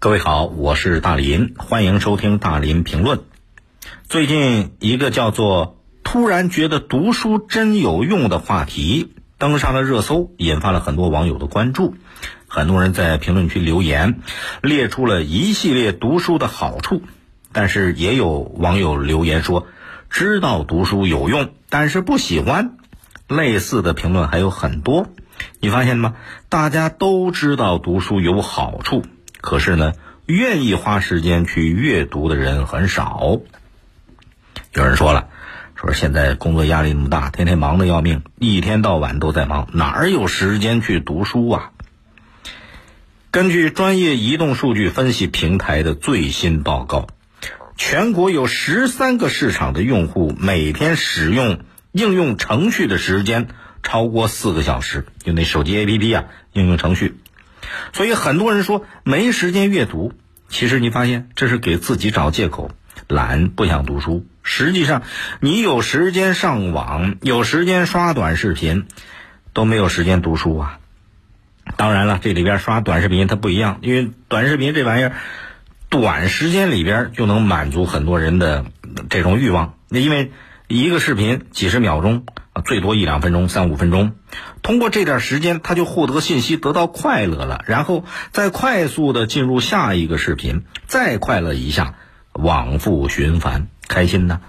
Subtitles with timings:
[0.00, 3.22] 各位好，我是大林，欢迎收听大林评论。
[4.08, 11.96] 最近一个叫做“突然觉得读书真有用”的话题登上了热搜，引发了很多网友的关注。
[12.46, 14.20] 很多人在评论区留言，
[14.62, 17.02] 列出了一系列读书的好处。
[17.50, 19.66] 但是也有网友留言说，
[20.10, 22.76] 知道读书有用，但是不喜欢。
[23.26, 25.08] 类似的评论还有很多。
[25.58, 26.14] 你发现了吗？
[26.48, 29.02] 大家都知道读书有好处，
[29.40, 29.92] 可是呢，
[30.26, 33.40] 愿意花时间去阅读的人很少。
[34.74, 35.28] 有人说了，
[35.74, 41.70] 说现在工作压力那么大，天天忙得要命，一天到晚都在忙，哪有时间去读书啊？
[43.30, 47.06] 根据专业移动数据分析平台的最新报告，
[47.76, 51.60] 全国有十三个市场的用户每天使用
[51.92, 53.48] 应用程序的时间
[53.82, 57.16] 超过四个小时，就那手机 APP 啊，应用程序。
[57.92, 60.12] 所以很多人说没时间阅读，
[60.48, 62.70] 其实你发现这是给自己找借口，
[63.08, 64.26] 懒不想读书。
[64.42, 65.02] 实际上，
[65.40, 68.86] 你有时间上网，有时间刷短视频，
[69.52, 70.78] 都没有时间读书啊。
[71.76, 75.12] 当然了，这里边刷短视频它不一样，因为短视频这玩意儿，
[75.90, 78.64] 短时间里边就能满足很多人的
[79.10, 79.74] 这种欲望。
[79.90, 80.32] 那因为
[80.66, 82.24] 一个视频几十秒钟
[82.64, 84.12] 最多一两分钟、三五分钟，
[84.62, 91.94] 通过这点时间，他就获得信息，得到快乐了，然后再快速的进入下一个视频，再快乐一下，
[92.32, 94.40] 往复循环，开心呢。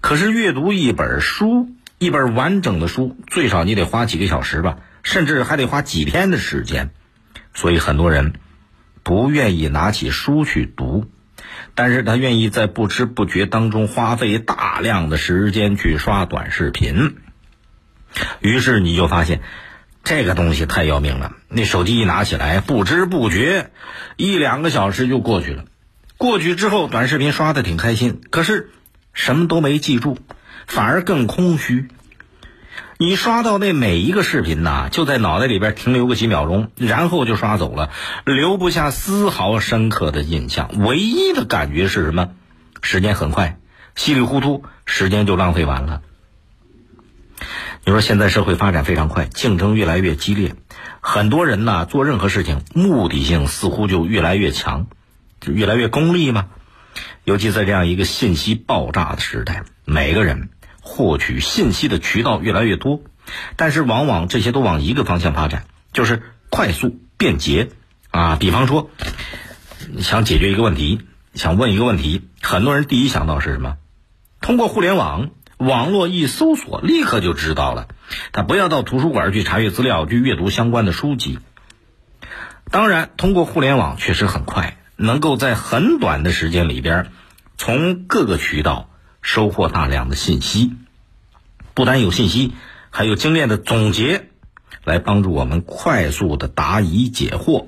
[0.00, 4.78] 可是阅读一本书，一本完整的书，最少你得花几个小时吧。
[5.04, 6.90] 甚至还得花几天的时间，
[7.54, 8.34] 所以很多人
[9.02, 11.06] 不愿意拿起书去读，
[11.74, 17.16] 但是他愿意在不知不觉当中花费大量的时间去刷短视频。
[18.40, 19.40] 于是你就发现，
[20.04, 21.32] 这个东西太要命了。
[21.48, 23.70] 那手机一拿起来，不知不觉
[24.16, 25.64] 一两个小时就过去了。
[26.16, 28.70] 过去之后，短视频刷的挺开心，可是
[29.12, 30.18] 什么都没记住，
[30.66, 31.88] 反而更空虚。
[33.00, 37.90] 你刷到那每一个视频呐，就在脑袋里边停留个几秒钟，然后就刷走了，
[38.24, 40.70] 留不下丝毫深刻的印象。
[40.78, 42.30] 唯一的感觉是什么？
[42.82, 43.60] 时间很快，
[43.94, 46.02] 稀里糊涂，时间就浪费完了。
[47.88, 50.54] 你说现在社会发展非常快，竞争越来越激烈，
[51.00, 54.88] 很多人呢做任何事情目的性似乎就越来越强，
[55.40, 56.48] 就越来越功利嘛。
[57.24, 60.50] 尤其在这样一个信息爆炸的时代，每个人。
[60.82, 63.00] 获取信息的渠道越来越多，
[63.56, 67.70] 但是往往这些都往一个方向发展，就是快速便捷
[68.10, 68.36] 啊。
[68.36, 68.90] 比方说，
[70.00, 71.00] 想解决一个问题，
[71.32, 73.78] 想问一个问题，很多人第一想到是什么？
[74.42, 77.88] 通过互联网，网络一搜索，立刻就知道了。
[78.32, 81.38] 他不要到图书馆去查阅资料，去阅读相关的书籍。
[82.70, 87.10] 当然，通过互联网确实很快，能够在很短的时间里边，
[87.56, 88.88] 从各个渠道。
[89.20, 90.72] 收获大量的信息，
[91.74, 92.54] 不但有信息，
[92.88, 94.28] 还有精炼的总结，
[94.84, 97.66] 来帮助我们快速的答疑解惑。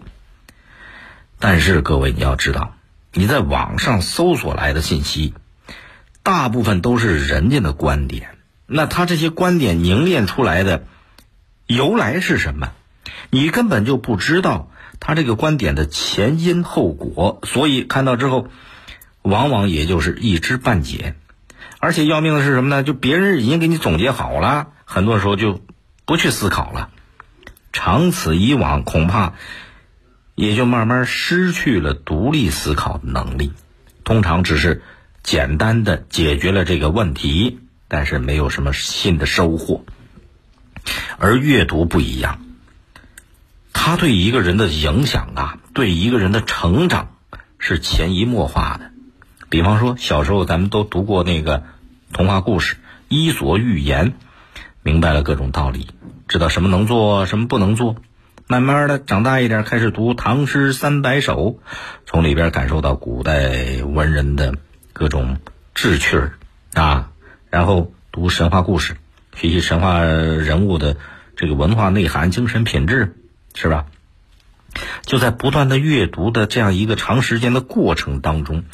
[1.39, 2.77] 但是各位你要知道，
[3.13, 5.35] 你在网上搜索来的信息，
[6.23, 8.37] 大部分都是人家的观点，
[8.67, 10.85] 那他这些观点凝练出来的
[11.67, 12.73] 由来是什么？
[13.31, 18.49] 你根本就不知道他这个观点的前因后果，所以看到之后，
[19.23, 21.15] 往往也就是一知半解。
[21.79, 22.83] 而且要命的是什么呢？
[22.83, 25.63] 就别人已经给你总结好了，很多时候就
[26.05, 26.91] 不去思考了。
[27.73, 29.33] 长此以往，恐怕
[30.35, 33.53] 也就慢慢失去了独立思考的能力。
[34.05, 34.83] 通常只是
[35.23, 39.85] 简单的解决了这个问题，但是没有什么新的收获。
[41.19, 42.41] 而阅读不一样，
[43.73, 47.17] 它对一个人的影响啊，对一个人的成长
[47.59, 48.91] 是潜移默化的。
[49.49, 51.65] 比方说，小时候咱们都读过那个
[52.13, 52.75] 童话故事
[53.09, 54.09] 《伊索寓言》，
[54.83, 55.89] 明白了各种道理，
[56.29, 57.97] 知道什么能做，什么不能做。
[58.47, 61.61] 慢慢的长大一点，开始读唐诗三百首，
[62.07, 64.55] 从里边感受到古代文人的
[65.01, 65.39] 各种
[65.75, 66.35] 志趣儿
[66.75, 67.11] 啊。
[67.49, 68.99] 然后读神话故事，
[69.35, 70.99] 学习神话人物的
[71.37, 73.17] 这个文化内涵、精神品质，
[73.55, 73.87] 是吧？
[75.07, 78.65] 就在不断的阅读的这样一个长时间的过程当中。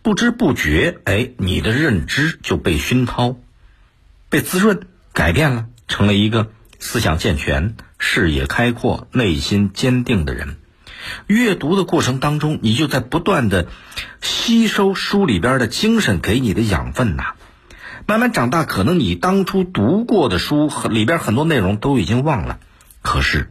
[0.00, 3.36] 不知不觉，哎，你的认知就被熏陶、
[4.30, 10.56] 被滋润、改变了，成了一个思想健全、视野开阔、内心坚定的人。
[11.26, 13.66] 阅读的过程当中，你就在不断的
[14.20, 17.34] 吸收书里边的精神给你的养分呐。
[18.06, 22.58] 慢慢长大，可能你当初读过的书里边很多内容都已经忘了，
[23.02, 23.50] 可是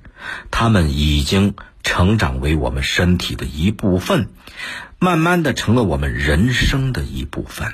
[0.50, 4.30] 它们已经成长为我们身体的一部分，
[4.98, 7.74] 慢慢的成了我们人生的一部分。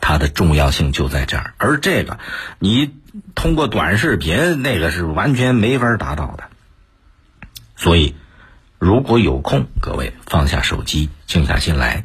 [0.00, 2.20] 它的重要性就在这儿，而这个
[2.60, 2.94] 你
[3.34, 6.44] 通过短视频那个是完全没法达到的。
[7.74, 8.14] 所以，
[8.78, 12.04] 如果有空，各位放下手机，静下心来，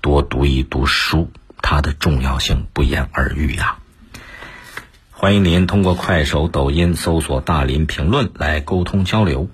[0.00, 3.76] 多读一读书，它的重要性不言而喻呀。
[5.10, 9.50] 欢迎您通过快手、抖音搜索“大林评论”来沟通交流。